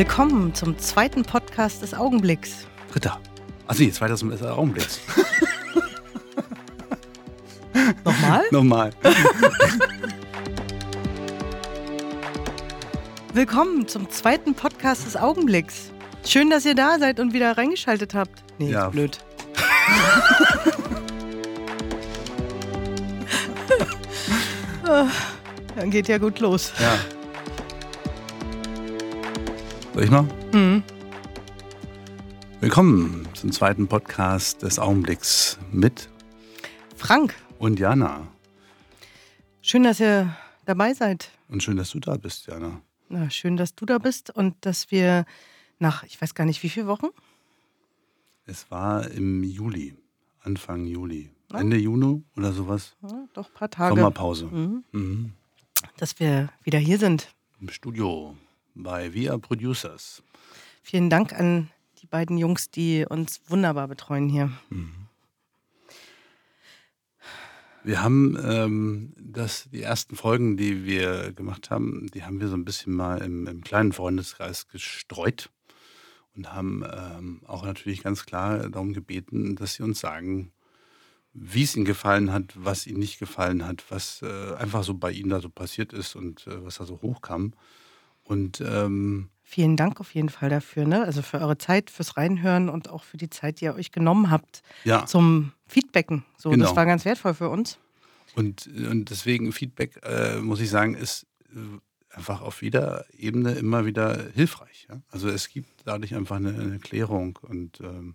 [0.00, 2.66] Willkommen zum zweiten Podcast des Augenblicks.
[2.90, 3.20] Dritter.
[3.66, 4.98] Also nee, zweiter zum Augenblicks.
[8.02, 8.42] Nochmal?
[8.50, 8.92] Nochmal.
[13.34, 15.90] Willkommen zum zweiten Podcast des Augenblicks.
[16.24, 18.42] Schön, dass ihr da seid und wieder reingeschaltet habt.
[18.56, 18.86] Nee, Ja.
[18.86, 19.18] ist blöd.
[25.76, 26.72] Dann geht ja gut los.
[26.80, 26.98] Ja.
[29.94, 30.22] Soll ich mal?
[30.52, 30.82] Mhm.
[32.60, 36.08] Willkommen zum zweiten Podcast des Augenblicks mit
[36.96, 38.26] Frank, und Jana.
[39.62, 41.30] schön, dass ihr dabei seid.
[41.48, 42.80] Und schön, dass du da bist, Jana.
[43.08, 45.24] Na, schön, dass du da bist und dass wir
[45.78, 47.08] nach, ich weiß gar nicht, wie viele Wochen?
[48.46, 49.94] Es war im Juli,
[50.42, 51.30] Anfang Juli.
[51.52, 51.58] Ja.
[51.60, 52.96] Ende Juni oder sowas.
[53.02, 53.96] Ja, doch ein paar Tage.
[53.96, 54.46] Sommerpause.
[54.46, 54.84] Mhm.
[54.92, 55.32] Mhm.
[55.96, 57.34] Dass wir wieder hier sind.
[57.60, 58.36] Im Studio
[58.74, 60.22] bei Via Producers.
[60.82, 61.70] Vielen Dank an
[62.02, 64.50] die beiden Jungs, die uns wunderbar betreuen hier.
[67.82, 72.54] Wir haben ähm, das, die ersten Folgen, die wir gemacht haben, die haben wir so
[72.54, 75.50] ein bisschen mal im, im kleinen Freundeskreis gestreut
[76.36, 80.52] und haben ähm, auch natürlich ganz klar darum gebeten, dass sie uns sagen,
[81.32, 85.12] wie es ihnen gefallen hat, was ihnen nicht gefallen hat, was äh, einfach so bei
[85.12, 87.54] ihnen da so passiert ist und äh, was da so hochkam.
[88.24, 91.02] Und ähm, Vielen Dank auf jeden Fall dafür, ne?
[91.04, 94.30] Also für eure Zeit, fürs Reinhören und auch für die Zeit, die ihr euch genommen
[94.30, 96.24] habt ja, zum Feedbacken.
[96.38, 96.66] So, Genau.
[96.66, 97.78] das war ganz wertvoll für uns.
[98.36, 103.86] Und, und deswegen Feedback, äh, muss ich sagen, ist äh, einfach auf jeder Ebene immer
[103.86, 104.86] wieder hilfreich.
[104.88, 105.00] Ja?
[105.10, 108.14] Also es gibt dadurch einfach eine, eine Klärung und ähm,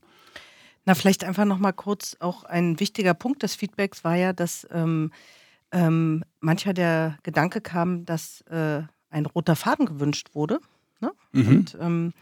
[0.85, 4.65] Na, vielleicht einfach noch mal kurz auch ein wichtiger Punkt des Feedbacks war ja, dass
[4.71, 5.11] ähm,
[5.71, 8.83] ähm, mancher der Gedanke kam, dass äh,
[9.15, 10.59] ein roter Faden gewünscht wurde.
[10.99, 11.11] Ne?
[11.31, 11.47] Mhm.
[11.47, 12.13] Und, ähm,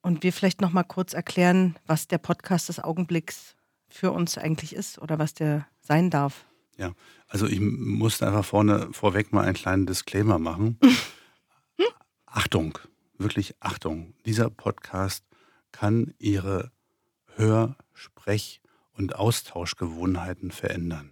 [0.00, 3.56] und wir vielleicht noch mal kurz erklären, was der Podcast des Augenblicks
[3.88, 6.46] für uns eigentlich ist oder was der sein darf.
[6.78, 6.92] ja,
[7.26, 10.78] also ich musste einfach vorne vorweg mal einen kleinen Disclaimer machen.
[12.26, 12.78] Achtung,
[13.18, 14.14] wirklich Achtung.
[14.24, 15.24] Dieser Podcast
[15.72, 16.70] kann Ihre
[17.34, 18.60] Hör-, Sprech-
[18.92, 21.10] und Austauschgewohnheiten verändern.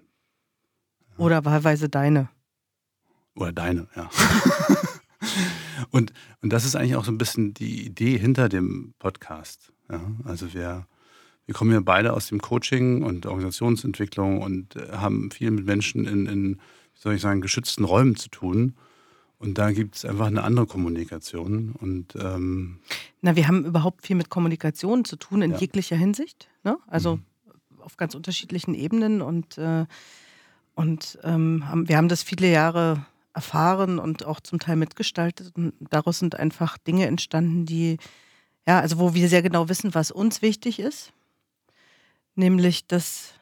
[1.17, 2.28] Oder wahlweise deine.
[3.34, 4.09] Oder deine, ja.
[5.91, 6.12] und,
[6.43, 9.72] und das ist eigentlich auch so ein bisschen die Idee hinter dem Podcast.
[9.91, 10.00] Ja?
[10.25, 10.87] Also wir,
[11.47, 16.06] wir kommen ja beide aus dem Coaching und Organisationsentwicklung und äh, haben viel mit Menschen
[16.06, 18.75] in, in, wie soll ich sagen, geschützten Räumen zu tun.
[19.41, 21.72] Und da gibt es einfach eine andere Kommunikation.
[21.78, 22.81] Und ähm,
[23.22, 25.59] Na, wir haben überhaupt viel mit Kommunikation zu tun in Ja.
[25.59, 26.49] jeglicher Hinsicht.
[26.65, 26.77] Ne?
[26.89, 27.22] Also Mhm.
[27.78, 29.87] auf ganz unterschiedlichen Ebenen und, äh,
[30.75, 33.06] und ähm, haben, wir haben das viele Jahre
[33.38, 35.54] erfahren und auch zum Teil mitgestaltet.
[35.54, 37.99] Und daraus sind einfach Dinge entstanden, die,
[38.66, 41.12] ja, also wo wir sehr genau wissen, was uns wichtig ist.
[42.34, 43.34] Nämlich das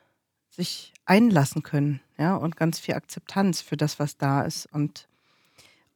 [0.51, 4.67] sich einlassen können, ja, und ganz viel Akzeptanz für das, was da ist.
[4.71, 5.09] Und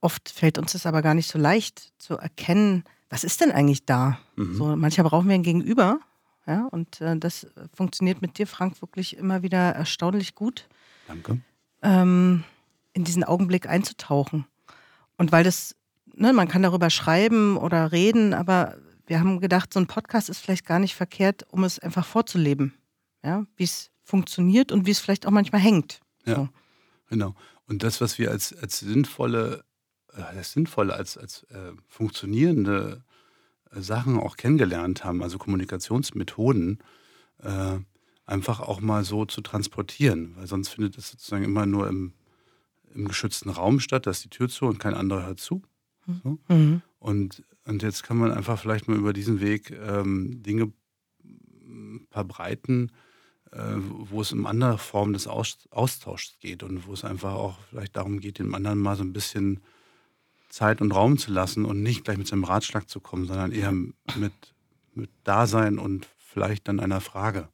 [0.01, 3.85] oft fällt uns das aber gar nicht so leicht zu erkennen, was ist denn eigentlich
[3.85, 4.19] da?
[4.37, 4.55] mhm.
[4.55, 6.01] So, manchmal brauchen wir ein Gegenüber.
[6.47, 10.69] Ja, und äh, das funktioniert mit dir, Frank, wirklich immer wieder erstaunlich gut,
[11.07, 11.41] danke.
[11.83, 12.45] ähm,
[12.93, 14.47] in diesen Augenblick einzutauchen.
[15.17, 15.77] Und weil das,
[16.15, 20.39] ne, man kann darüber schreiben oder reden, aber wir haben gedacht, so ein Podcast ist
[20.39, 22.75] vielleicht gar nicht verkehrt, um es einfach vorzuleben.
[23.23, 26.01] Ja, wie es funktioniert und wie es vielleicht auch manchmal hängt.
[26.25, 26.37] Ja.
[26.37, 26.49] So.
[27.09, 27.35] Genau.
[27.67, 29.65] Und das, was wir als, als sinnvolle,
[30.13, 33.05] äh, als sinnvolle, als, als äh, funktionierende
[33.71, 36.79] äh, Sachen auch kennengelernt haben, also Kommunikationsmethoden,
[37.39, 37.79] äh,
[38.27, 40.35] einfach auch mal so zu transportieren.
[40.37, 42.13] Weil sonst findet es sozusagen immer nur im,
[42.95, 45.63] im geschützten Raum statt, da ist die Tür zu und kein anderer hört zu.
[46.23, 46.39] So.
[46.49, 46.83] Mhm.
[46.99, 50.73] Und, und jetzt kann man einfach vielleicht mal über diesen Weg ähm, Dinge
[52.11, 52.91] verbreiten,
[53.53, 57.59] äh, wo es um andere Formen des Aus Austauschs geht und wo es einfach auch
[57.71, 59.61] vielleicht darum geht, dem anderen mal so ein bisschen
[60.49, 63.73] Zeit und Raum zu lassen und nicht gleich mit seinem Ratschlag zu kommen, sondern eher
[63.73, 64.33] mit,
[64.95, 67.49] mit Dasein und vielleicht dann einer Frage.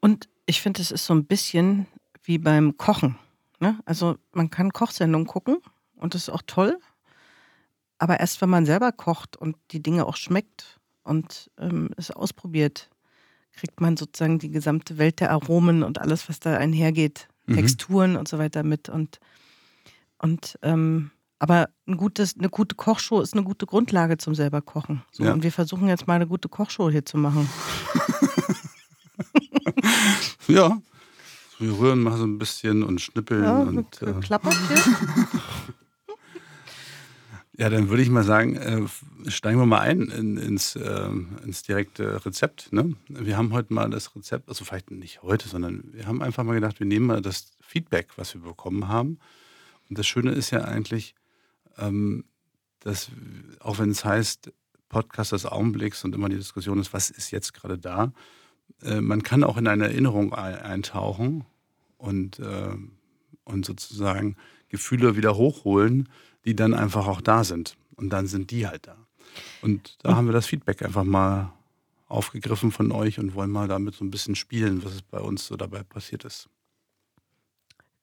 [0.00, 1.86] Und ich finde, es ist so ein bisschen
[2.22, 3.16] wie beim Kochen.
[3.60, 3.78] Ne?
[3.84, 5.58] Also man kann Kochsendungen gucken
[5.96, 6.78] und das ist auch toll.
[7.98, 12.90] Aber erst wenn man selber kocht und die Dinge auch schmeckt und ähm, es ausprobiert,
[13.52, 17.54] kriegt man sozusagen die gesamte Welt der Aromen und alles, was da einhergeht, Mhm.
[17.54, 18.88] Texturen und so weiter mit.
[18.88, 19.20] Und,
[20.18, 25.02] und ähm, aber ein gutes, eine gute Kochshow ist eine gute Grundlage zum selber kochen.
[25.12, 25.32] So, Ja.
[25.32, 27.48] Und wir versuchen jetzt mal eine gute Kochshow hier zu machen.
[30.48, 30.78] Ja,
[31.60, 34.14] rühren mal so ein bisschen und schnippeln Ja, und äh.
[37.58, 38.82] Ja, dann würde ich mal sagen, äh,
[39.30, 41.08] steigen wir mal ein in, ins, äh,
[41.42, 42.70] ins direkte Rezept.
[42.70, 42.96] Ne?
[43.08, 46.52] Wir haben heute mal das Rezept, also vielleicht nicht heute, sondern wir haben einfach mal
[46.52, 49.18] gedacht, wir nehmen mal das Feedback, was wir bekommen haben.
[49.88, 51.14] Und das Schöne ist ja eigentlich,
[51.78, 52.24] ähm,
[52.80, 53.10] dass
[53.60, 54.52] auch wenn es heißt,
[54.90, 58.12] Podcast des Augenblicks und immer die Diskussion ist, was ist jetzt gerade da,
[58.82, 61.44] äh, man kann auch in eine Erinnerung eintauchen
[61.98, 62.74] und, äh,
[63.44, 64.36] und sozusagen
[64.68, 66.08] Gefühle wieder hochholen,
[66.44, 67.76] die dann einfach auch da sind.
[67.96, 68.96] Und dann sind die halt da.
[69.62, 71.52] Und da haben wir das Feedback einfach mal
[72.08, 75.56] aufgegriffen von euch und wollen mal damit so ein bisschen spielen, was bei uns so
[75.56, 76.48] dabei passiert ist.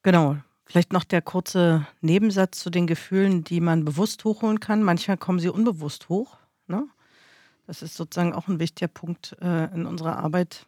[0.02, 0.38] Genau.
[0.66, 4.82] Vielleicht noch der kurze Nebensatz zu den Gefühlen, die man bewusst hochholen kann.
[4.82, 6.38] Manchmal kommen sie unbewusst hoch.
[6.68, 6.88] Ne?
[7.66, 10.66] Das ist sozusagen auch ein wichtiger Punkt äh, in unserer Arbeit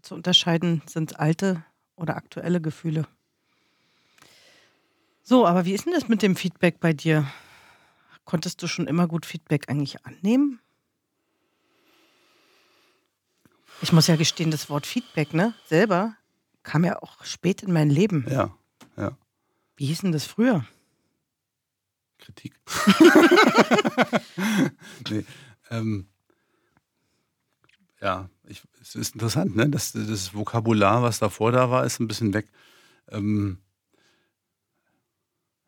[0.00, 1.64] zu unterscheiden, sind es alte
[1.96, 3.06] oder aktuelle Gefühle.
[5.22, 7.26] So, aber wie ist denn das mit dem Feedback bei dir?
[8.24, 10.60] Konntest du schon immer gut Feedback eigentlich annehmen?
[13.82, 16.16] Ich muss ja gestehen, das Wort Feedback, ne, selber
[16.62, 18.26] kam ja auch spät in mein Leben.
[18.28, 18.56] Ja,
[18.96, 19.16] ja.
[19.76, 20.64] Wie hieß denn das früher?
[22.18, 22.54] Kritik.
[25.10, 25.24] nee,
[25.70, 26.08] ähm,
[28.04, 29.68] ja, ich, es ist interessant, ne?
[29.70, 32.46] Das, das Vokabular, was davor da war, ist ein bisschen weg.
[33.08, 33.58] Ähm,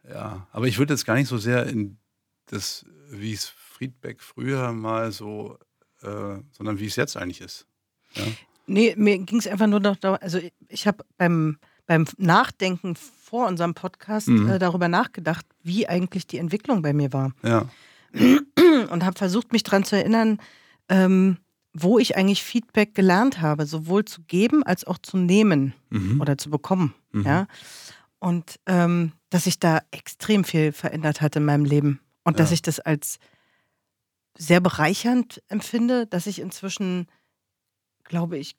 [0.07, 1.97] ja, aber ich würde jetzt gar nicht so sehr in
[2.45, 5.59] das, wie es Friedbeck früher mal so,
[6.03, 7.67] äh, sondern wie es jetzt eigentlich ist.
[8.13, 8.25] Ja?
[8.67, 10.39] Nee, mir ging es einfach nur noch darum, also
[10.69, 14.51] ich habe beim, beim Nachdenken vor unserem Podcast mhm.
[14.51, 17.33] äh, darüber nachgedacht, wie eigentlich die Entwicklung bei mir war.
[17.43, 17.67] Ja.
[18.13, 20.39] Und habe versucht, mich daran zu erinnern,
[20.89, 21.39] ähm,
[21.79, 26.21] wo ich eigentlich Feedback gelernt habe, sowohl zu geben als auch zu nehmen mhm.
[26.21, 26.95] oder zu bekommen.
[27.13, 27.23] Mhm.
[27.25, 27.47] Ja.
[28.19, 32.01] Und ähm, dass sich da extrem viel verändert hat in meinem Leben.
[32.25, 32.39] Und ja.
[32.39, 33.19] dass ich das als
[34.39, 37.07] sehr bereichernd empfinde, dass ich inzwischen,
[38.05, 38.57] glaube ich,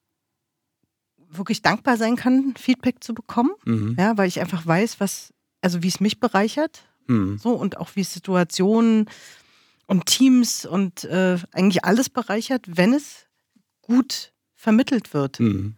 [1.30, 3.52] wirklich dankbar sein kann, Feedback zu bekommen.
[3.66, 3.96] Mhm.
[3.98, 6.88] Ja, weil ich einfach weiß, was, also wie es mich bereichert.
[7.08, 7.38] Mhm.
[7.38, 9.10] So und auch wie Situationen
[9.88, 13.26] und Teams und äh, eigentlich alles bereichert, wenn es
[13.82, 15.40] gut vermittelt wird.
[15.40, 15.76] Mhm.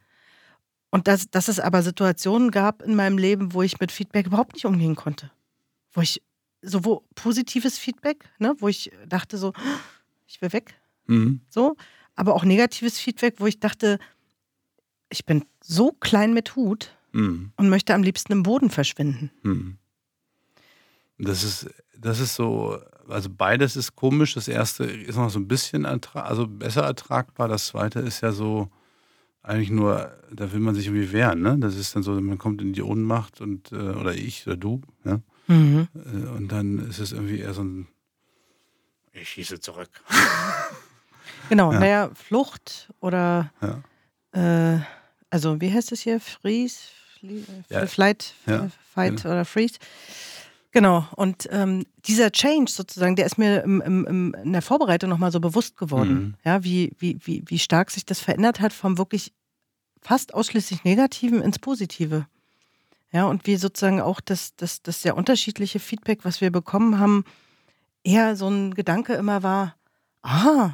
[0.90, 4.54] Und dass, dass es aber Situationen gab in meinem Leben, wo ich mit Feedback überhaupt
[4.54, 5.32] nicht umgehen konnte.
[5.92, 6.22] Wo ich
[6.62, 9.54] sowohl positives Feedback, ne, wo ich dachte so,
[10.28, 10.74] ich will weg.
[11.06, 11.42] Mhm.
[11.50, 11.78] So,
[12.16, 14.00] aber auch negatives Feedback, wo ich dachte,
[15.10, 17.52] ich bin so klein mit Hut mhm.
[17.56, 19.32] und möchte am liebsten im Boden verschwinden.
[19.44, 19.78] Mhm.
[21.20, 22.80] Das ist, das ist so,
[23.10, 24.34] also beides ist komisch.
[24.34, 27.48] Das erste ist noch so ein bisschen also besser ertragbar.
[27.48, 28.70] Das zweite ist ja so,
[29.42, 31.58] eigentlich nur, da will man sich irgendwie wehren, ne?
[31.60, 34.82] Das ist dann so, man kommt in die Ohnmacht und, äh, oder ich oder du,
[35.06, 35.22] ja.
[35.48, 35.88] Mhm.
[35.96, 37.88] Äh, und dann ist es irgendwie eher so ein,
[39.14, 39.90] ich schieße zurück.
[41.48, 41.80] Genau, ja.
[41.80, 44.76] naja, Flucht oder, ja.
[44.76, 44.80] äh,
[45.32, 46.20] also wie heißt es hier?
[46.20, 46.78] Freeze?
[47.20, 47.88] Flie ja.
[47.88, 48.36] Flight,
[48.94, 49.80] Fight oder Freeze?
[50.72, 55.32] Genau, und ähm, dieser Change sozusagen, der ist mir im, im, in der Vorbereitung nochmal
[55.32, 56.36] so bewusst geworden, mhm.
[56.46, 59.34] ja, wie, wie, wie, wie stark sich das verändert hat vom wirklich
[60.02, 62.28] fast ausschließlich Negativen ins Positive.
[63.12, 67.26] Ja, und wie sozusagen auch das, das, das sehr unterschiedliche Feedback, was wir bekommen haben,
[68.04, 69.76] eher so ein Gedanke immer war,
[70.22, 70.74] ah,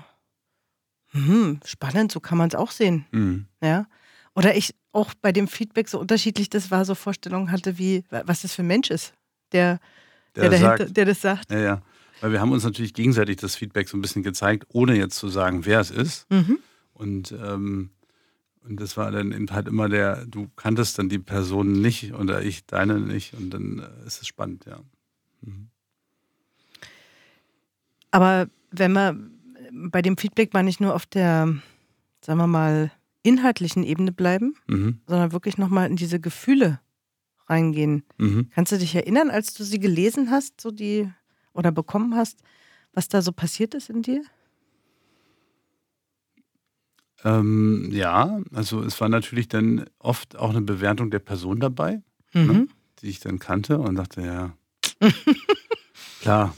[1.12, 3.06] hm, spannend, so kann man es auch sehen.
[3.12, 3.48] Mhm.
[3.62, 3.88] Ja.
[4.36, 8.42] Oder ich auch bei dem Feedback so unterschiedlich das war, so Vorstellungen hatte, wie, was
[8.42, 9.14] das für ein Mensch ist
[9.56, 9.80] der,
[10.36, 11.52] der, der, dahinter, der das sagt.
[11.52, 11.82] Ja, ja.
[12.22, 15.28] Weil wir haben uns natürlich gegenseitig das Feedback so ein bisschen gezeigt, ohne jetzt zu
[15.28, 16.30] sagen, wer es ist.
[16.32, 16.60] Mhm.
[16.94, 17.90] Und, ähm,
[18.64, 22.42] und das war dann eben halt immer der, du kanntest dann die Person nicht oder
[22.42, 24.80] ich deine nicht und dann äh, ist es spannend, ja.
[25.42, 25.68] Mhm.
[28.12, 29.32] Aber wenn man
[29.72, 31.54] bei dem Feedback mal nicht nur auf der,
[32.22, 32.92] sagen wir mal,
[33.24, 35.00] inhaltlichen Ebene bleiben, mhm.
[35.06, 36.80] sondern wirklich nochmal in diese Gefühle
[37.48, 38.04] reingehen.
[38.18, 38.50] Mhm.
[38.54, 41.10] Kannst du dich erinnern, als du sie gelesen hast, so die
[41.54, 42.40] oder bekommen hast,
[42.94, 44.24] was da so passiert ist in dir?
[47.24, 52.02] Ähm, ja, also es war natürlich dann oft auch eine Bewertung der Person dabei,
[52.34, 52.48] ne, mhm.
[52.48, 52.68] ne,
[53.02, 54.54] die ich dann kannte und dachte, ja,
[56.22, 56.56] klar.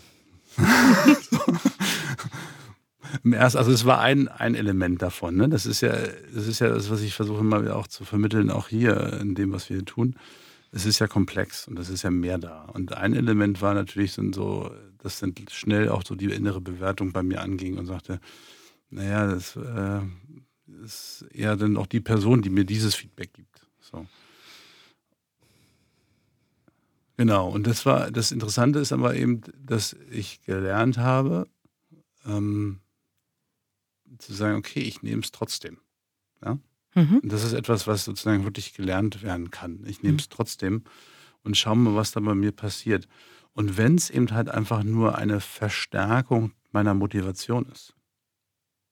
[3.24, 5.38] Erst, also es war ein, ein Element davon.
[5.38, 5.48] Ne?
[5.48, 5.92] Das ist ja,
[6.34, 9.54] das ist ja das, was ich versuche immer auch zu vermitteln, auch hier in dem,
[9.54, 10.16] was wir hier tun
[10.78, 12.66] es ist ja komplex und es ist ja mehr da.
[12.66, 17.24] Und ein Element war natürlich so, dass dann schnell auch so die innere Bewertung bei
[17.24, 18.20] mir anging und sagte,
[18.92, 20.02] naja, das äh,
[20.84, 23.66] ist eher dann auch die Person, die mir dieses Feedback gibt.
[23.80, 24.06] So.
[27.18, 31.48] Genau, und das war, das Interessante ist aber eben, dass ich gelernt habe,
[32.24, 32.82] ähm,
[34.20, 35.80] zu sagen, okay, ich nehme es trotzdem.
[36.46, 36.60] Ja?
[36.98, 37.22] Mhm.
[37.24, 39.84] Das ist etwas, was sozusagen wirklich gelernt werden kann.
[39.86, 40.32] Ich nehme es Mhm.
[40.32, 40.84] trotzdem
[41.44, 43.08] und schaue mal, was da bei mir passiert.
[43.54, 47.94] Und wenn es eben halt einfach nur eine Verstärkung meiner Motivation ist,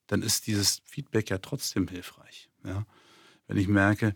[0.06, 2.48] dann ist dieses Feedback ja trotzdem hilfreich.
[2.64, 2.86] Ja?
[3.48, 4.14] Wenn ich merke,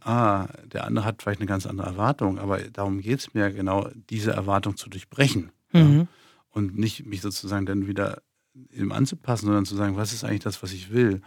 [0.00, 3.48] ah, der andere hat vielleicht eine ganz andere Erwartung, aber darum geht es mir ja
[3.50, 5.50] genau, diese Erwartung zu durchbrechen.
[5.72, 5.82] Ja?
[5.82, 6.08] Mhm.
[6.50, 8.22] Und nicht mich sozusagen dann wieder
[8.70, 11.20] ihm anzupassen, sondern zu sagen, was ist eigentlich das, was ich will.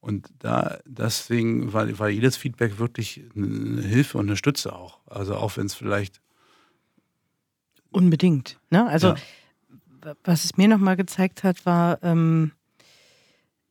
[0.00, 5.00] Und da deswegen war, war jedes Feedback wirklich eine Hilfe und eine Stütze auch.
[5.06, 6.20] Also auch wenn es vielleicht
[7.90, 8.58] Unbedingt.
[8.70, 8.86] Ne?
[8.86, 9.16] Also, Ja.
[10.02, 12.52] wa- was es mir nochmal gezeigt hat, war, ähm,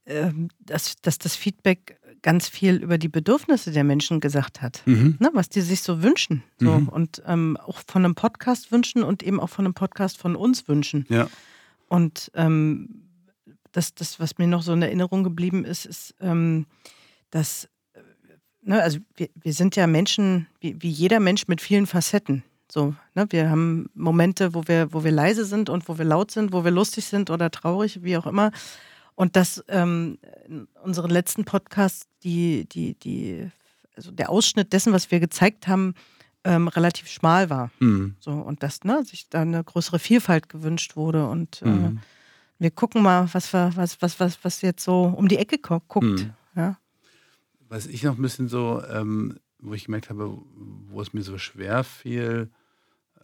[0.06, 4.82] ähm, dass, dass das Feedback ganz viel über die Bedürfnisse der Menschen gesagt hat.
[4.86, 5.18] Mhm.
[5.20, 6.44] Ne, was die sich so wünschen.
[6.60, 6.80] So.
[6.80, 6.90] Mhm.
[6.90, 10.68] Und ähm, auch von einem Podcast wünschen und eben auch von einem Podcast von uns
[10.68, 11.06] wünschen.
[11.10, 11.30] ja,
[11.88, 13.04] Und ähm,
[13.78, 16.66] das, das, was mir noch so in Erinnerung geblieben ist, ist, ähm,
[17.30, 18.00] dass, äh,
[18.64, 22.44] ne, also wir, wir sind ja Menschen, wie, wie jeder Mensch mit vielen Facetten.
[22.70, 26.32] So, ne, wir haben Momente, wo wir, wo wir leise sind und wo wir laut
[26.32, 28.52] sind, wo wir lustig sind oder traurig, wie auch immer.
[29.16, 30.18] Und dass ähm,
[30.48, 33.50] in unseren letzten Podcasts die, die, die,
[33.96, 35.94] also der Ausschnitt dessen, was wir gezeigt haben,
[36.44, 37.72] ähm, relativ schmal war.
[37.80, 38.16] mhm.
[38.20, 41.28] So, und dass ne, sich da eine größere Vielfalt gewünscht wurde.
[41.28, 42.00] Und äh, Mhm.
[42.60, 45.80] Wir gucken mal, was, wir, was, was, was, was jetzt so um die Ecke gu-
[45.88, 46.06] guckt.
[46.06, 46.34] Mhm.
[46.56, 46.80] Ja.
[47.70, 50.38] was ich noch ein bisschen so, ähm, wo ich gemerkt habe,
[50.90, 52.50] wo es mir so schwer fiel,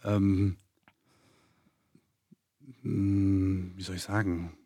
[0.04, 0.56] ähm,
[2.82, 4.56] mh, wie soll ich sagen,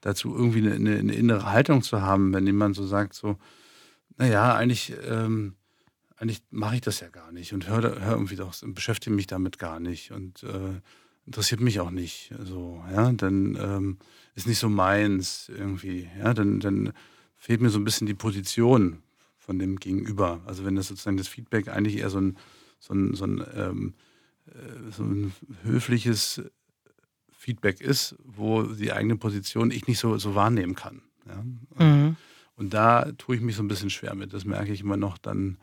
[0.00, 3.36] dazu irgendwie eine, eine, eine innere Haltung zu haben, wenn jemand so sagt, so,
[4.16, 5.56] naja, eigentlich, ähm,
[6.20, 9.58] eigentlich mache ich das ja gar nicht und höre hör irgendwie doch, beschäftige mich damit
[9.58, 10.80] gar nicht und äh,
[11.24, 12.34] interessiert mich auch nicht.
[12.44, 13.98] So, ja, dann ähm,
[14.34, 16.10] ist nicht so meins irgendwie.
[16.18, 16.92] Ja, dann, dann
[17.36, 19.02] fehlt mir so ein bisschen die Position
[19.38, 20.42] von dem Gegenüber.
[20.44, 22.36] Also wenn das sozusagen das Feedback eigentlich eher so ein,
[22.78, 23.94] so ein, so ein, ähm,
[24.46, 26.42] äh, so ein höfliches
[27.32, 31.00] Feedback ist, wo die eigene Position ich nicht so, so wahrnehmen kann.
[31.26, 31.82] Ja?
[31.82, 32.16] Mhm.
[32.56, 34.34] Und da tue ich mich so ein bisschen schwer mit.
[34.34, 35.56] Das merke ich immer noch dann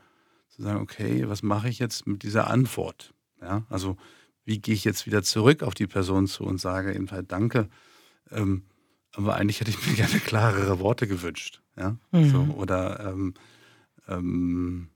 [0.58, 3.14] zu sagen, okay, was mache ich jetzt mit dieser Antwort?
[3.42, 3.96] Ja, also
[4.44, 7.70] wie gehe ich jetzt wieder zurück auf die Person zu und sage eben halt Danke.
[8.32, 8.64] Ähm,
[9.14, 11.62] aber eigentlich hätte ich mir gerne klarere Worte gewünscht.
[11.78, 12.30] Ja, Mhm.
[12.30, 13.34] so, oder ähm,
[14.08, 14.90] ähm,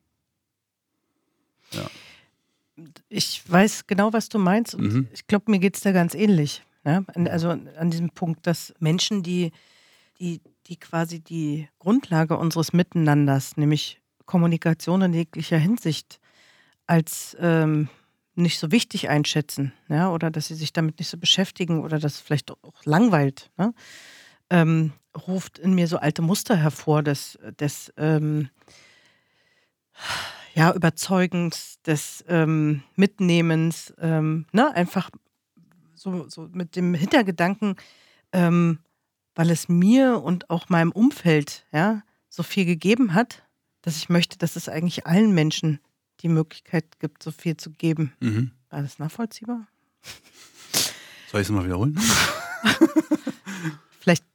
[1.73, 1.89] ja.
[3.09, 4.73] Ich weiß genau, was du meinst.
[4.75, 5.07] Und Mhm.
[5.13, 6.63] ich glaube, mir geht es da ganz ähnlich.
[6.83, 9.51] An- Also an diesem Punkt, dass Menschen, die,
[10.19, 14.00] die, die quasi die Grundlage unseres Miteinanders, nämlich
[14.31, 16.21] Kommunikation in jeglicher Hinsicht,
[16.87, 17.89] als ähm,
[18.33, 22.21] nicht so wichtig einschätzen, ja, oder dass sie sich damit nicht so beschäftigen oder das
[22.21, 23.73] vielleicht auch langweilt, ne?
[24.49, 24.93] ähm,
[25.27, 28.47] ruft in mir so alte Muster hervor des, des ähm,
[30.55, 34.73] ja, Überzeugens, des ähm, Mitnehmens, ähm, ne?
[34.73, 35.09] einfach
[35.93, 37.75] so, so mit dem Hintergedanken,
[38.31, 38.79] ähm,
[39.35, 43.43] weil es mir und auch meinem Umfeld ja, so viel gegeben hat,
[43.81, 45.79] dass ich möchte, dass es eigentlich allen Menschen
[46.21, 48.13] die Möglichkeit gibt, so viel zu geben.
[48.19, 48.51] Mhm.
[48.69, 49.67] War das nachvollziehbar?
[51.31, 51.99] Soll ich es mal wiederholen?
[53.99, 54.25] Vielleicht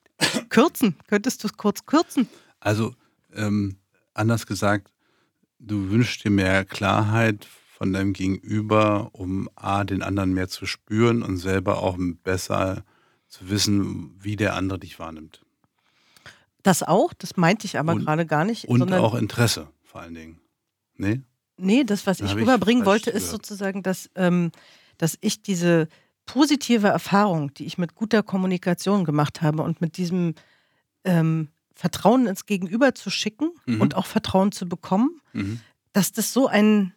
[0.49, 0.97] kürzen.
[1.07, 2.29] Könntest du es kurz kürzen?
[2.61, 2.95] Also
[3.35, 3.76] ähm,
[4.15, 4.93] anders gesagt,
[5.59, 11.23] du wünschst dir mehr Klarheit von deinem Gegenüber, um A, den anderen mehr zu spüren
[11.23, 12.85] und selber auch besser
[13.29, 15.46] zu wissen, wie der andere dich wahrnimmt.
[16.66, 18.64] Das auch, das meinte ich aber Und- gerade gar nicht.
[18.68, 20.40] Und auch Interesse vor allen Dingen.
[20.96, 21.23] Nee?
[21.58, 24.50] Nee, das, was Da ich ich rüberbringen falsch wollte, ist sozusagen, dass, ähm,
[24.99, 25.88] dass ich diese
[26.26, 30.35] positive Erfahrung, die ich mit guter Kommunikation gemacht habe und mit diesem
[31.04, 33.80] ähm, Vertrauen ins Gegenüber zu schicken Mhm.
[33.80, 35.61] und auch Vertrauen zu bekommen, Mhm.
[35.92, 36.94] dass das so ein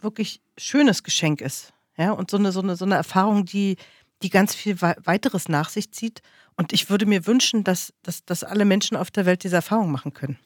[0.00, 1.72] wirklich schönes Geschenk ist.
[1.98, 3.78] Ja, und so eine, so eine, so eine Erfahrung, die,
[4.22, 6.22] die ganz viel wei- weiteres nach sich zieht.
[6.56, 9.90] Und ich würde mir wünschen, dass, dass, dass alle Menschen auf der Welt diese Erfahrung
[9.92, 10.38] machen können.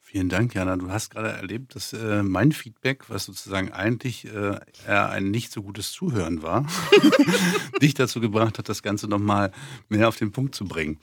[0.00, 0.76] Vielen Dank, Jana.
[0.76, 5.50] Du hast gerade erlebt, dass äh, mein Feedback, was sozusagen eigentlich äh, eher ein nicht
[5.50, 6.66] so gutes Zuhören war,
[7.82, 9.50] dich dazu gebracht hat, das Ganze nochmal
[9.88, 11.00] mehr auf den Punkt zu bringen.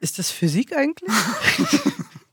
[0.00, 1.10] Ist das Physik eigentlich?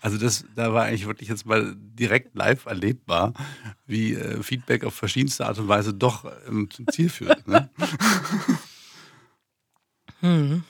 [0.00, 3.32] Also das, da war eigentlich wirklich jetzt mal direkt live erlebbar,
[3.86, 7.46] wie äh, Feedback auf verschiedenste Art und Weise doch ähm, zum Ziel führt.
[7.46, 7.68] Ne?
[10.20, 10.64] Hm.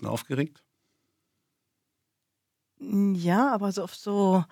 [0.00, 0.62] Du aufgeregt?
[2.78, 4.44] Ja, aber so auf so,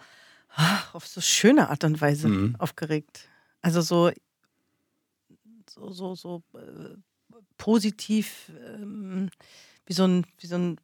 [0.48, 2.56] ach, auf so schöne Art und Weise Mhm.
[2.58, 3.28] aufgeregt.
[3.60, 4.10] Also so,
[5.68, 6.96] so, so, so äh,
[7.62, 9.30] positiv, ähm,
[9.86, 10.80] wie so ein, wie so ein,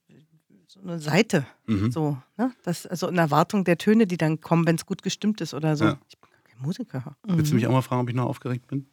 [0.68, 1.44] so eine Seite.
[1.66, 1.90] Mhm.
[1.90, 2.52] So, ne?
[2.62, 5.76] Das, also in Erwartung der Töne, die dann kommen, wenn es gut gestimmt ist oder
[5.76, 5.86] so.
[5.86, 5.98] Ja.
[6.08, 7.16] Ich bin gar kein Musiker.
[7.24, 7.56] Willst du Mhm.
[7.60, 8.86] mich auch mal fragen, ob ich noch aufgeregt bin?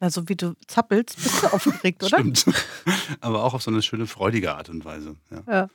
[0.00, 2.18] Na, so wie du zappelst, bist du aufgeregt, oder?
[2.18, 2.44] Stimmt.
[3.22, 5.16] Aber auch auf so eine schöne, freudige Art und Weise.
[5.30, 5.42] Ja.
[5.50, 5.68] Ja.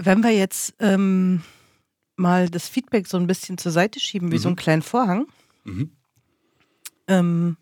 [0.00, 1.42] Wenn wir jetzt ähm,
[2.16, 4.58] mal das Feedback so ein bisschen zur Seite schieben, wie so einen Mhm.
[4.58, 5.26] kleinen Vorhang,
[5.64, 5.92] Mhm.
[7.08, 7.56] Ähm,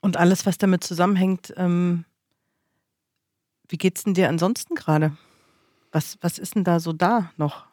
[0.00, 2.04] und alles, was damit zusammenhängt, ähm,
[3.68, 5.16] wie geht's denn dir ansonsten gerade?
[5.92, 7.66] Was, was ist denn da so da noch?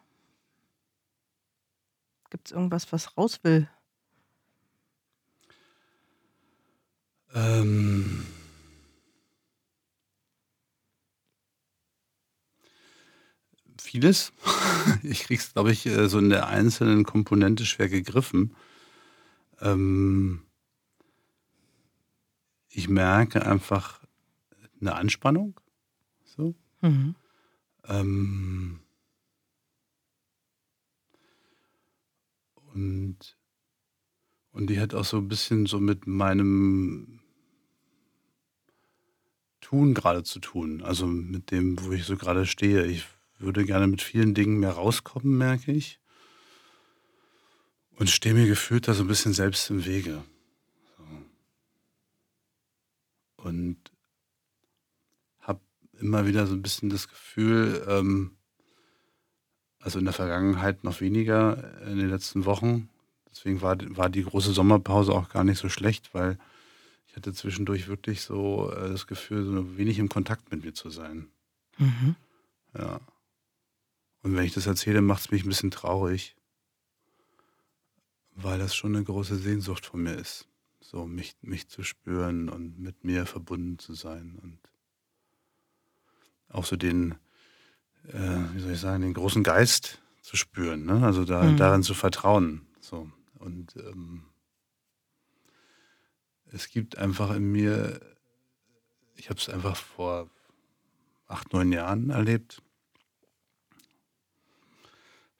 [2.30, 3.68] Gibt es irgendwas, was raus will?
[7.34, 8.26] Ähm,
[13.78, 14.32] vieles.
[15.02, 18.54] Ich krieg's, glaube ich, äh, so in der einzelnen Komponente schwer gegriffen.
[19.60, 20.45] Ähm,
[22.76, 24.02] ich merke einfach
[24.80, 25.58] eine Anspannung.
[26.24, 26.54] So.
[26.82, 27.14] Mhm.
[27.84, 28.80] Ähm,
[32.74, 33.38] und,
[34.52, 37.20] und die hat auch so ein bisschen so mit meinem
[39.62, 40.82] Tun gerade zu tun.
[40.82, 42.84] Also mit dem, wo ich so gerade stehe.
[42.84, 43.06] Ich
[43.38, 45.98] würde gerne mit vielen Dingen mehr rauskommen, merke ich.
[47.96, 50.22] Und stehe mir gefühlt da so ein bisschen selbst im Wege.
[50.98, 51.04] So.
[53.46, 53.78] Und
[55.38, 55.60] habe
[56.00, 58.36] immer wieder so ein bisschen das Gefühl, ähm,
[59.78, 62.88] also in der Vergangenheit noch weniger, in den letzten Wochen.
[63.30, 66.38] Deswegen war, war die große Sommerpause auch gar nicht so schlecht, weil
[67.06, 70.90] ich hatte zwischendurch wirklich so äh, das Gefühl, so wenig im Kontakt mit mir zu
[70.90, 71.28] sein.
[71.78, 72.16] Mhm.
[72.76, 72.98] Ja.
[74.22, 76.34] Und wenn ich das erzähle, macht es mich ein bisschen traurig,
[78.34, 80.48] weil das schon eine große Sehnsucht von mir ist.
[80.88, 84.58] So mich, mich zu spüren und mit mir verbunden zu sein und
[86.48, 87.16] auch so den,
[88.06, 91.04] äh, wie soll ich sagen, den großen Geist zu spüren, ne?
[91.04, 91.56] also da, Mhm.
[91.56, 92.66] darin zu vertrauen.
[92.80, 93.10] So.
[93.40, 94.26] Und ähm,
[96.52, 98.00] es gibt einfach in mir,
[99.16, 100.30] ich habe es einfach vor
[101.26, 102.62] acht, neun Jahren erlebt.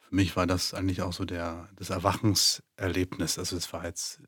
[0.00, 3.38] Für mich war das eigentlich auch so der, das Erwachenserlebnis.
[3.38, 4.20] Also es war jetzt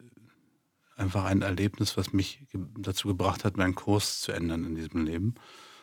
[0.98, 2.44] einfach ein Erlebnis, was mich
[2.76, 5.34] dazu gebracht hat, meinen Kurs zu ändern in diesem Leben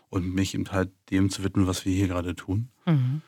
[0.09, 2.69] und mich eben halt dem zu widmen, was wir hier gerade tun.
[2.85, 3.21] Mhm.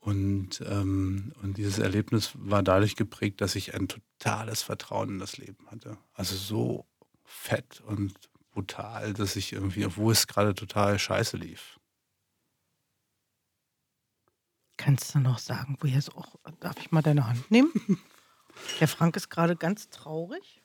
[0.00, 5.36] Und, ähm, und dieses Erlebnis war dadurch geprägt, dass ich ein totales Vertrauen in das
[5.36, 5.96] Leben hatte.
[6.12, 6.86] Also so
[7.24, 8.12] fett und
[8.50, 11.78] brutal, dass ich irgendwie, obwohl es gerade total scheiße lief.
[14.76, 16.34] Kannst du noch sagen, woher es auch.
[16.58, 17.70] Darf ich mal deine Hand nehmen?
[18.80, 20.61] Der Frank ist gerade ganz traurig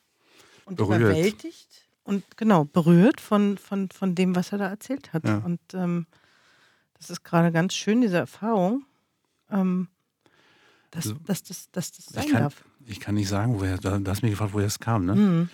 [0.67, 1.01] und Berührt.
[1.01, 5.25] überwältigt und genau, berührt von, von, von dem, was er da erzählt hat.
[5.25, 5.38] Ja.
[5.39, 6.06] Und ähm,
[6.97, 8.86] das ist gerade ganz schön, diese Erfahrung,
[9.49, 9.88] ähm,
[10.91, 12.63] dass, Also, dass, das, dass das sein Ich kann, darf.
[12.86, 15.15] ich kann nicht sagen, woher, du hast mich gefragt, woher es kam, ne?
[15.15, 15.49] Mhm.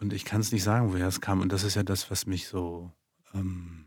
[0.00, 1.40] Und ich kann es nicht sagen, woher es kam.
[1.40, 2.92] Und das ist ja das, was mich so,
[3.34, 3.86] ähm,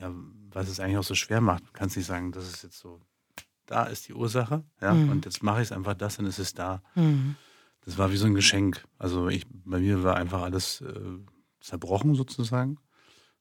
[0.00, 0.12] ja,
[0.50, 1.62] was es eigentlich auch so schwer macht.
[1.66, 3.00] Du kannst nicht sagen, das ist jetzt so,
[3.66, 5.10] da ist die Ursache, ja, Mhm.
[5.10, 6.82] und jetzt mache ich es einfach das, dann ist es da.
[6.94, 7.36] Mhm.
[7.84, 8.84] Das war wie so ein Geschenk.
[8.98, 11.00] Also ich, bei mir war einfach alles äh,
[11.60, 12.78] zerbrochen sozusagen.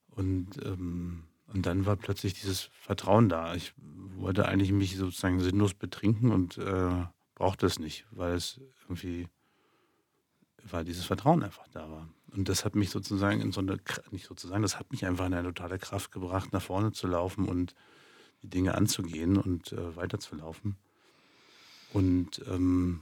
[0.10, 3.56] Und, ähm, und dann war plötzlich dieses Vertrauen da.
[3.56, 3.74] Ich
[4.16, 9.28] wollte eigentlich mich sozusagen sinnlos betrinken und äh, brauchte es nicht, weil es irgendwie,
[10.64, 12.10] weil dieses Vertrauen einfach da war.
[12.32, 13.78] Und das hat mich sozusagen in so eine,
[14.12, 17.48] nicht sozusagen, das hat mich einfach in eine totale Kraft gebracht, nach vorne zu laufen
[17.48, 17.74] und
[18.44, 20.78] die Dinge anzugehen und äh, weiterzulaufen.
[21.92, 23.02] Und ähm,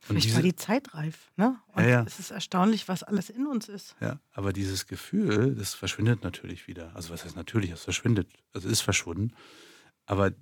[0.00, 1.30] Vielleicht diese- war die Zeit reif.
[1.36, 1.58] Ne?
[1.68, 2.02] Und Ja, ja.
[2.06, 3.96] es ist erstaunlich, was alles in uns ist.
[4.00, 6.94] Ja, aber dieses Gefühl, das verschwindet natürlich wieder.
[6.94, 8.28] Also was heißt natürlich, es verschwindet.
[8.52, 9.32] Also es ist verschwunden.
[10.06, 10.32] Aber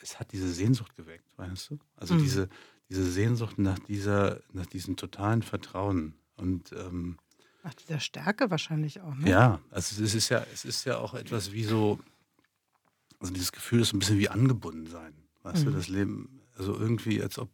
[0.00, 1.78] es hat diese Sehnsucht geweckt, weißt du?
[1.96, 2.18] Also Mhm.
[2.22, 2.48] diese,
[2.88, 6.14] diese Sehnsucht nach dieser, nach diesem totalen Vertrauen.
[6.36, 7.18] Und ähm,
[7.64, 9.14] Nach dieser Stärke wahrscheinlich auch.
[9.16, 9.28] Ne?
[9.30, 11.98] ja, also es ist ja, es ist ja auch etwas wie so,
[13.18, 15.12] also dieses Gefühl ist ein bisschen wie angebunden sein.
[15.42, 15.74] Weißt du, Mhm.
[15.74, 17.50] das Leben, also irgendwie, als ob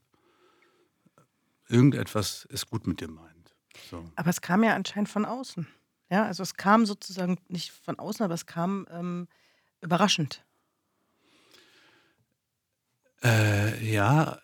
[1.68, 3.54] irgendetwas es gut mit dir meint.
[3.90, 4.10] So.
[4.16, 5.66] Aber es kam ja anscheinend von außen.
[6.10, 9.28] Ja, also es kam sozusagen nicht von außen, aber es kam ähm,
[9.80, 10.44] überraschend.
[13.22, 14.38] Äh, ja,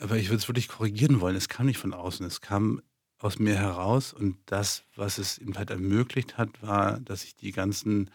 [0.00, 1.36] aber ich würde es wirklich korrigieren wollen.
[1.36, 2.82] Es kam nicht von außen, es kam
[3.18, 7.52] aus mir heraus und das, was es ihm halt ermöglicht hat, war, dass ich die
[7.52, 8.10] ganzen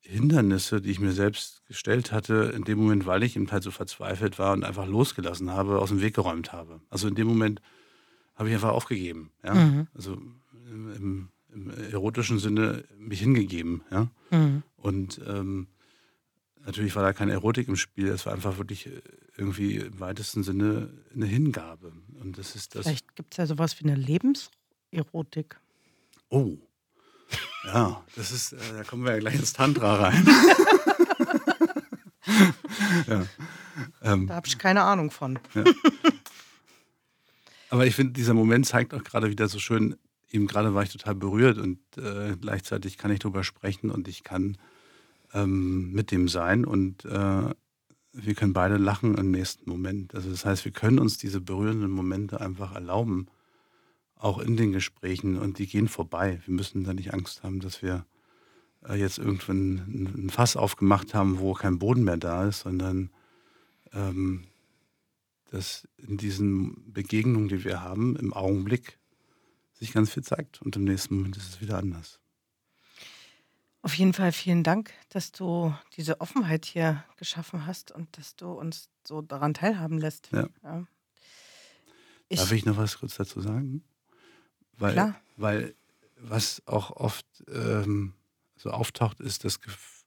[0.00, 3.70] Hindernisse, die ich mir selbst gestellt hatte, in dem Moment, weil ich eben halt so
[3.70, 6.80] verzweifelt war und einfach losgelassen habe, aus dem Weg geräumt habe.
[6.88, 7.60] Also in dem Moment
[8.34, 9.30] habe ich einfach aufgegeben.
[9.44, 9.54] Ja?
[9.54, 9.86] Mhm.
[9.94, 10.18] Also
[10.70, 13.82] im, im, erotischen Sinne mich hingegeben.
[13.90, 14.08] Ja?
[14.30, 14.62] Mhm.
[14.76, 15.66] Und ähm,
[16.64, 19.00] natürlich war da keine Erotik im Spiel, es war einfach wirklich äh,
[19.36, 21.92] irgendwie im weitesten Sinne eine Hingabe.
[22.20, 22.86] Und das ist das.
[22.86, 25.58] Vielleicht gibt es ja sowas wie eine Lebenserotik.
[26.28, 26.56] Oh.
[27.64, 30.26] Ja, das ist, äh, da kommen wir ja gleich ins Tantra rein.
[33.06, 33.26] ja.
[34.02, 35.38] ähm, da habe ich keine Ahnung von.
[35.54, 35.64] Ja.
[37.70, 39.96] Aber ich finde, dieser Moment zeigt auch gerade wieder so schön,
[40.30, 44.24] eben gerade war ich total berührt und äh, gleichzeitig kann ich darüber sprechen und ich
[44.24, 44.56] kann
[45.34, 47.54] ähm, mit dem sein und äh,
[48.12, 50.14] wir können beide lachen im nächsten Moment.
[50.14, 53.28] Also das heißt, wir können uns diese berührenden Momente einfach erlauben
[54.18, 56.40] auch in den Gesprächen und die gehen vorbei.
[56.44, 58.04] Wir müssen da nicht Angst haben, dass wir
[58.86, 63.10] äh, jetzt irgendwann ein Fass aufgemacht haben, wo kein Boden mehr da ist, sondern
[63.92, 64.44] ähm,
[65.50, 68.98] dass in diesen Begegnungen, die wir haben, im Augenblick
[69.72, 72.20] sich ganz viel zeigt und im nächsten Moment ist es wieder anders.
[73.80, 78.50] Auf jeden Fall vielen Dank, dass du diese Offenheit hier geschaffen hast und dass du
[78.50, 80.30] uns so daran teilhaben lässt.
[80.32, 80.48] Ja.
[80.62, 80.86] Ja.
[82.28, 83.82] Ich Darf ich noch was kurz dazu sagen?
[84.78, 85.20] Weil, Klar.
[85.36, 85.74] weil
[86.16, 88.14] was auch oft ähm,
[88.56, 89.60] so auftaucht, ist das,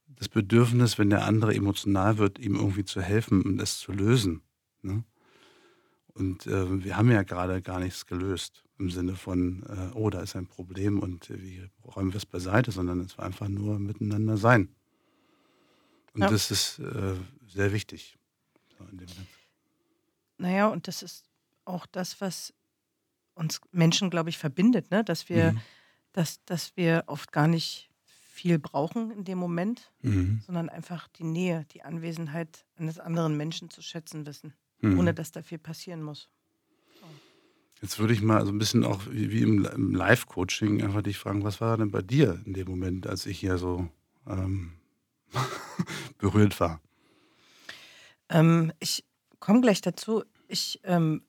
[0.07, 4.41] das Bedürfnis, wenn der andere emotional wird, ihm irgendwie zu helfen und es zu lösen.
[4.81, 5.03] Ne?
[6.13, 10.21] Und äh, wir haben ja gerade gar nichts gelöst im Sinne von, äh, oh, da
[10.21, 13.79] ist ein Problem und äh, wie räumen wir es beiseite, sondern es war einfach nur
[13.79, 14.69] miteinander sein.
[16.13, 16.29] Und ja.
[16.29, 17.13] das ist äh,
[17.47, 18.17] sehr wichtig.
[18.77, 18.85] So
[20.37, 21.25] naja, und das ist
[21.65, 22.53] auch das, was
[23.35, 25.03] uns Menschen, glaube ich, verbindet, ne?
[25.03, 25.61] dass, wir, mhm.
[26.13, 30.41] dass, dass wir oft gar nicht viel brauchen in dem Moment, mhm.
[30.45, 34.97] sondern einfach die Nähe, die Anwesenheit eines anderen Menschen zu schätzen wissen, mhm.
[34.97, 36.29] ohne dass da viel passieren muss.
[37.81, 41.17] Jetzt würde ich mal so ein bisschen auch wie, wie im, im Live-Coaching einfach dich
[41.17, 43.89] fragen, was war denn bei dir in dem Moment, als ich hier so
[44.27, 44.73] ähm,
[46.19, 46.79] berührt war?
[48.29, 49.03] Ähm, ich
[49.39, 50.23] komme gleich dazu.
[50.47, 51.23] Ich ähm,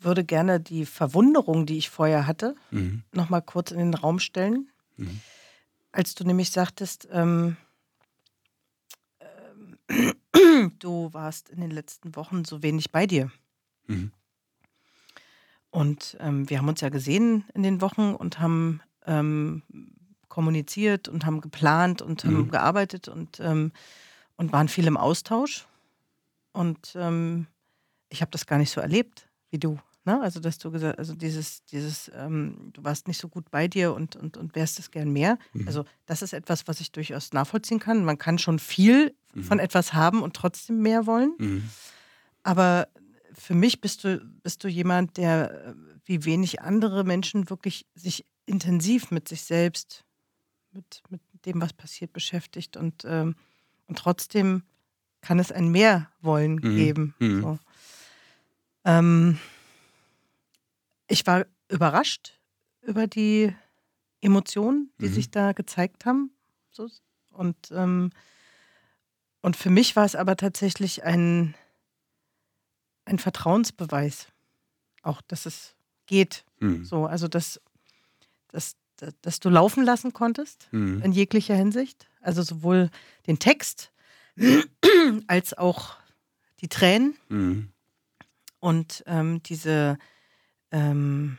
[0.00, 3.02] würde gerne die Verwunderung, die ich vorher hatte, mhm.
[3.12, 4.70] nochmal kurz in den Raum stellen.
[4.96, 5.20] Mhm.
[5.92, 7.56] Als du nämlich sagtest, ähm,
[9.18, 10.12] äh,
[10.78, 13.30] du warst in den letzten Wochen so wenig bei dir.
[13.86, 14.12] Mhm.
[15.70, 19.62] Und ähm, wir haben uns ja gesehen in den Wochen und haben ähm,
[20.28, 22.50] kommuniziert und haben geplant und haben mhm.
[22.50, 23.72] gearbeitet und, ähm,
[24.36, 25.66] und waren viel im Austausch.
[26.52, 27.46] Und ähm,
[28.08, 29.78] ich habe das gar nicht so erlebt wie du.
[30.08, 30.22] Ne?
[30.22, 33.92] Also, dass du gesagt also dieses, dieses, ähm, du warst nicht so gut bei dir
[33.92, 35.38] und, und, und wärst es gern mehr.
[35.52, 35.66] Mhm.
[35.66, 38.06] Also, das ist etwas, was ich durchaus nachvollziehen kann.
[38.06, 39.42] Man kann schon viel mhm.
[39.42, 41.34] von etwas haben und trotzdem mehr wollen.
[41.36, 41.68] Mhm.
[42.42, 42.88] Aber
[43.34, 45.74] für mich bist du, bist du jemand, der äh,
[46.06, 50.06] wie wenig andere Menschen wirklich sich intensiv mit sich selbst,
[50.72, 53.36] mit, mit dem, was passiert, beschäftigt und, ähm,
[53.88, 54.62] und trotzdem
[55.20, 56.76] kann es ein Mehr wollen mhm.
[56.76, 57.14] geben.
[57.18, 57.42] Mhm.
[57.42, 57.58] So.
[58.86, 59.38] Ähm,
[61.08, 62.38] ich war überrascht
[62.82, 63.54] über die
[64.20, 65.12] Emotionen, die mhm.
[65.12, 66.30] sich da gezeigt haben.
[67.32, 68.10] Und, ähm,
[69.42, 71.54] und für mich war es aber tatsächlich ein,
[73.04, 74.28] ein Vertrauensbeweis.
[75.02, 75.74] Auch, dass es
[76.06, 76.44] geht.
[76.60, 76.84] Mhm.
[76.84, 77.60] So, also, dass,
[78.48, 78.76] dass,
[79.22, 81.02] dass du laufen lassen konntest mhm.
[81.02, 82.08] in jeglicher Hinsicht.
[82.20, 82.90] Also sowohl
[83.26, 83.92] den Text
[85.26, 85.96] als auch
[86.60, 87.16] die Tränen.
[87.28, 87.68] Mhm.
[88.60, 89.98] Und ähm, diese,
[90.70, 91.38] ähm,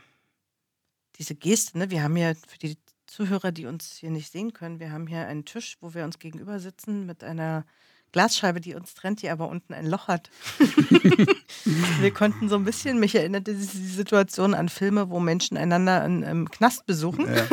[1.16, 1.90] diese Geste, ne?
[1.90, 5.26] wir haben ja für die Zuhörer, die uns hier nicht sehen können, wir haben hier
[5.26, 7.66] einen Tisch, wo wir uns gegenüber sitzen mit einer
[8.12, 10.30] Glasscheibe, die uns trennt, die aber unten ein Loch hat.
[12.00, 16.22] wir konnten so ein bisschen, mich erinnert die Situation an Filme, wo Menschen einander in,
[16.22, 17.32] im Knast besuchen.
[17.32, 17.46] Ja,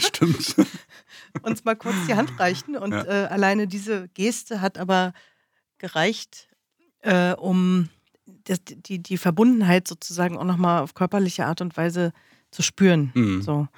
[0.00, 0.56] stimmt.
[1.42, 2.76] uns mal kurz die Hand reichen.
[2.76, 3.04] Und ja.
[3.04, 5.12] äh, alleine diese Geste hat aber
[5.78, 6.48] gereicht,
[7.02, 7.88] äh, um
[8.44, 12.12] das, die, die Verbundenheit sozusagen auch nochmal auf körperliche Art und Weise
[12.50, 13.12] zu spüren.
[13.14, 13.42] Mhm.
[13.42, 13.68] So.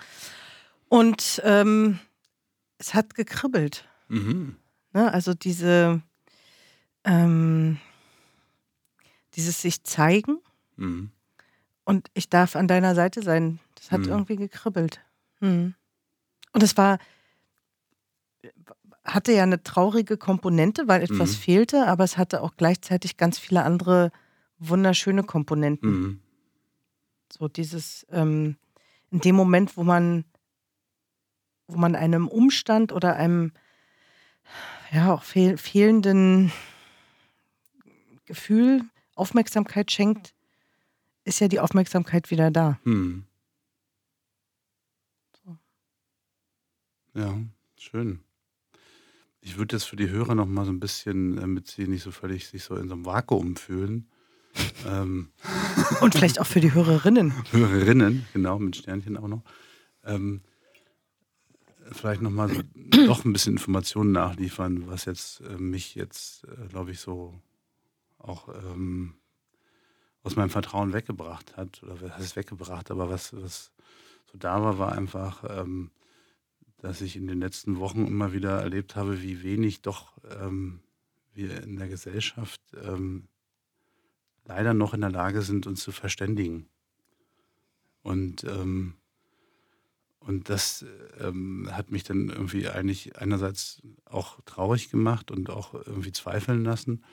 [0.89, 1.99] Und ähm,
[2.79, 3.89] es hat gekribbelt.
[4.09, 4.57] Mhm.
[4.93, 5.13] Ne?
[5.13, 6.03] Also diese,
[7.05, 7.79] ähm,
[9.35, 10.39] dieses sich zeigen
[10.77, 11.11] mhm.
[11.85, 13.59] und ich darf an deiner Seite sein.
[13.75, 14.09] Das hat mhm.
[14.09, 15.01] irgendwie gekribbelt.
[15.41, 15.75] Mhm.
[16.53, 16.99] Und es war,
[19.05, 21.41] hatte ja eine traurige Komponente, weil etwas mhm.
[21.41, 24.13] fehlte, aber es hatte auch gleichzeitig ganz viele andere
[24.69, 25.91] wunderschöne Komponenten.
[25.91, 26.21] Mhm.
[27.31, 28.57] So dieses, ähm,
[29.11, 30.25] in dem Moment, wo man,
[31.67, 33.53] wo man einem Umstand oder einem,
[34.91, 36.53] ja, auch fehl, fehlenden
[38.27, 38.83] Gefühl,
[39.15, 40.35] Aufmerksamkeit schenkt,
[41.25, 42.79] ist ja die Aufmerksamkeit wieder da.
[42.85, 43.25] Hm.
[45.45, 45.59] So.
[47.15, 47.39] Ja,
[47.77, 48.21] schön.
[49.41, 52.11] Ich würde jetzt für die Hörer noch mal so ein bisschen, damit sie nicht so
[52.11, 54.09] völlig sich so in so einem Vakuum fühlen.
[54.87, 55.29] Ähm.
[56.01, 57.33] Und vielleicht auch für die Hörerinnen.
[57.53, 59.43] Hörerinnen, genau, mit Sternchen auch noch.
[60.05, 60.43] Ähm,
[61.91, 62.63] vielleicht noch mal so,
[63.07, 67.35] doch ein bisschen Informationen nachliefern, was jetzt äh, mich jetzt, äh, glaube ich, so
[68.19, 69.15] auch ähm,
[70.23, 71.83] aus meinem Vertrauen weggebracht hat.
[71.83, 73.73] Oder was heißt weggebracht, aber was, was
[74.31, 75.91] so da war, war einfach ähm,
[76.83, 80.81] dass ich in den letzten Wochen immer wieder erlebt habe, wie wenig doch ähm,
[81.33, 83.29] wir in der Gesellschaft ähm,
[84.45, 86.67] leider noch in der Lage sind, uns zu verständigen.
[88.03, 88.95] Und, ähm,
[90.21, 90.85] und das
[91.19, 97.05] ähm, hat mich dann irgendwie eigentlich einerseits auch traurig gemacht und auch irgendwie zweifeln lassen.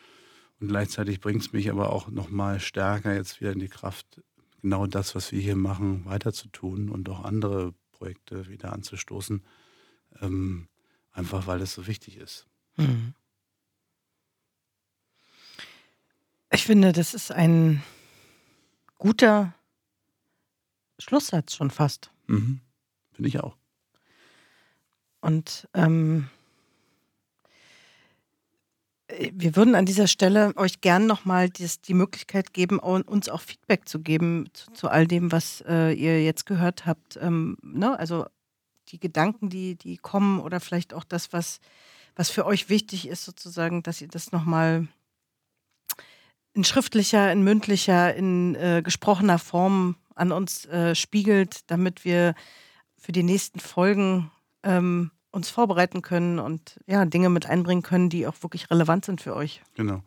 [0.60, 4.22] Und gleichzeitig bringt es mich aber auch nochmal stärker jetzt wieder in die Kraft,
[4.62, 9.44] genau das, was wir hier machen, weiterzutun und auch andere Projekte wieder anzustoßen,
[10.22, 10.68] ähm,
[11.12, 12.48] einfach weil es so wichtig ist.
[12.78, 13.14] Mhm.
[16.60, 17.82] Ich finde, das ist ein
[18.98, 19.54] guter
[20.98, 22.12] Schlusssatz schon fast.
[22.28, 22.60] Mhm.
[23.14, 23.56] Finde ich auch.
[25.22, 26.28] Und ähm,
[29.32, 34.02] wir würden an dieser Stelle euch gern nochmal die Möglichkeit geben, uns auch Feedback zu
[34.02, 37.16] geben zu, zu all dem, was äh, ihr jetzt gehört habt.
[37.22, 37.98] Ähm, ne?
[37.98, 38.26] Also
[38.90, 41.62] die Gedanken, die, die kommen oder vielleicht auch das, was,
[42.18, 44.90] was für euch wichtig ist, sozusagen, dass ihr das nochmal
[46.54, 52.36] in schriftlicher, in mündlicher, in äh, gesprochener Form an uns äh, spiegelt, damit wir
[52.98, 54.32] für die nächsten Folgen
[54.64, 59.22] ähm, uns vorbereiten können und ja, Dinge mit einbringen können, die auch wirklich relevant sind
[59.22, 59.62] für euch.
[59.76, 60.04] Genau.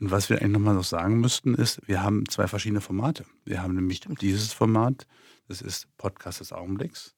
[0.00, 3.24] Und was wir eigentlich nochmal noch sagen müssten, ist, wir haben zwei verschiedene Formate.
[3.44, 4.20] Wir haben nämlich Stimmt.
[4.20, 5.06] dieses Format,
[5.48, 7.14] das ist Podcast des Augenblicks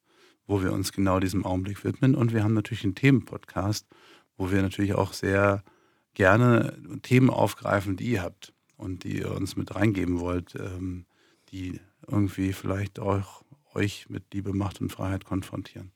[0.47, 2.15] wo wir uns genau diesem Augenblick widmen.
[2.15, 3.87] Und wir haben natürlich einen Themenpodcast,
[4.37, 5.62] wo wir natürlich auch sehr
[6.15, 11.07] gerne Themen aufgreifen, die ihr habt und die ihr uns mit reingeben wollt, ähm,
[11.51, 13.43] die irgendwie vielleicht auch
[13.75, 15.93] euch mit Liebe, Macht und Freiheit konfrontieren.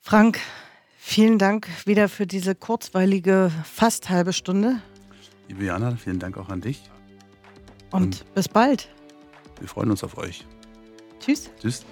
[0.00, 0.38] Frank,
[0.98, 4.80] vielen Dank wieder für diese kurzweilige, fast halbe Stunde.
[5.48, 6.82] Liebe Jana, vielen Dank auch an dich.
[7.90, 8.88] Und, und bis bald.
[9.60, 10.46] Wir freuen uns auf euch.
[11.20, 11.50] Tschüss.
[11.60, 11.84] Tschüss.